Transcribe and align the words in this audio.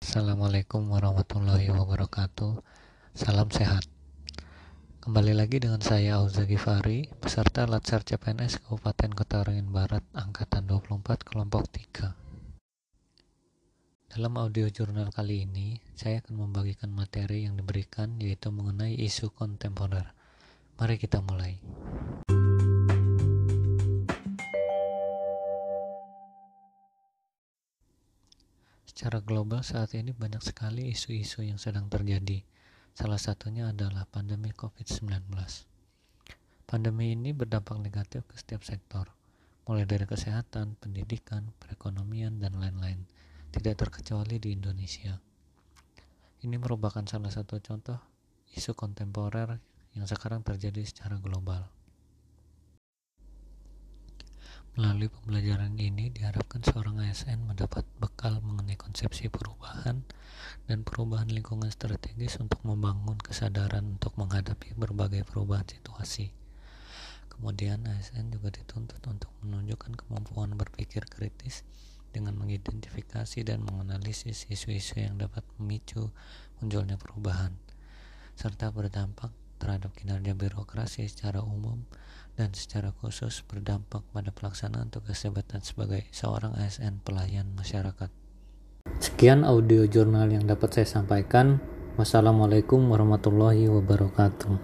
Assalamualaikum 0.00 0.80
warahmatullahi 0.88 1.68
wabarakatuh. 1.68 2.56
Salam 3.12 3.52
sehat. 3.52 3.84
Kembali 5.04 5.36
lagi 5.36 5.60
dengan 5.60 5.76
saya 5.84 6.24
Auza 6.24 6.48
Gifari 6.48 7.12
Peserta 7.20 7.68
Latsar 7.68 8.00
CPNS 8.00 8.64
Kabupaten 8.64 9.12
Kota 9.12 9.44
Waringin 9.44 9.68
Barat 9.76 10.00
Angkatan 10.16 10.72
24 10.72 11.20
Kelompok 11.20 11.68
3 11.68 12.16
Dalam 14.08 14.32
audio 14.40 14.64
jurnal 14.72 15.12
kali 15.12 15.44
ini 15.44 15.84
Saya 15.92 16.24
akan 16.24 16.48
membagikan 16.48 16.88
materi 16.88 17.44
yang 17.44 17.60
diberikan 17.60 18.16
Yaitu 18.24 18.48
mengenai 18.56 18.96
isu 18.96 19.36
kontemporer. 19.36 20.16
Mari 20.80 20.96
kita 20.96 21.20
mulai 21.20 21.60
Secara 29.00 29.24
global 29.24 29.64
saat 29.64 29.96
ini 29.96 30.12
banyak 30.12 30.44
sekali 30.44 30.92
isu-isu 30.92 31.40
yang 31.40 31.56
sedang 31.56 31.88
terjadi. 31.88 32.44
Salah 32.92 33.16
satunya 33.16 33.72
adalah 33.72 34.04
pandemi 34.04 34.52
COVID-19. 34.52 35.24
Pandemi 36.68 37.16
ini 37.16 37.32
berdampak 37.32 37.80
negatif 37.80 38.28
ke 38.28 38.36
setiap 38.36 38.60
sektor, 38.60 39.08
mulai 39.64 39.88
dari 39.88 40.04
kesehatan, 40.04 40.76
pendidikan, 40.76 41.48
perekonomian, 41.64 42.44
dan 42.44 42.60
lain-lain, 42.60 43.08
tidak 43.48 43.88
terkecuali 43.88 44.36
di 44.36 44.52
Indonesia. 44.52 45.16
Ini 46.44 46.60
merupakan 46.60 47.00
salah 47.08 47.32
satu 47.32 47.56
contoh 47.56 47.96
isu 48.52 48.76
kontemporer 48.76 49.64
yang 49.96 50.04
sekarang 50.04 50.44
terjadi 50.44 50.84
secara 50.84 51.16
global. 51.16 51.72
Melalui 54.78 55.10
pembelajaran 55.10 55.74
ini 55.82 56.14
diharapkan 56.14 56.62
seorang 56.62 57.02
ASN 57.02 57.42
mendapat 57.42 57.82
bekal 57.98 58.38
mengenai 58.38 58.78
konsepsi 58.78 59.26
perubahan 59.26 60.06
dan 60.70 60.86
perubahan 60.86 61.26
lingkungan 61.26 61.66
strategis 61.74 62.38
untuk 62.38 62.62
membangun 62.62 63.18
kesadaran 63.18 63.98
untuk 63.98 64.14
menghadapi 64.14 64.78
berbagai 64.78 65.26
perubahan 65.26 65.66
situasi. 65.66 66.30
Kemudian 67.26 67.82
ASN 67.82 68.30
juga 68.30 68.54
dituntut 68.54 69.02
untuk 69.10 69.34
menunjukkan 69.42 70.06
kemampuan 70.06 70.54
berpikir 70.54 71.02
kritis 71.10 71.66
dengan 72.14 72.38
mengidentifikasi 72.38 73.42
dan 73.42 73.66
menganalisis 73.66 74.46
isu-isu 74.46 75.02
yang 75.02 75.18
dapat 75.18 75.42
memicu 75.58 76.14
munculnya 76.62 76.94
perubahan 76.94 77.58
serta 78.38 78.70
berdampak 78.70 79.34
terhadap 79.60 79.92
kinerja 79.92 80.32
birokrasi 80.32 81.04
secara 81.04 81.44
umum 81.44 81.84
dan 82.40 82.56
secara 82.56 82.96
khusus 82.96 83.44
berdampak 83.44 84.00
pada 84.16 84.32
pelaksanaan 84.32 84.88
tugas 84.88 85.20
jabatan 85.20 85.60
sebagai 85.60 86.08
seorang 86.08 86.56
ASN 86.56 87.04
pelayan 87.04 87.52
masyarakat. 87.52 88.08
Sekian 88.96 89.44
audio 89.44 89.84
jurnal 89.84 90.32
yang 90.32 90.48
dapat 90.48 90.72
saya 90.72 90.88
sampaikan. 90.88 91.60
Wassalamualaikum 92.00 92.80
warahmatullahi 92.88 93.68
wabarakatuh. 93.68 94.56